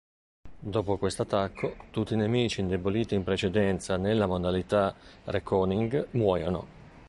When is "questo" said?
0.97-1.21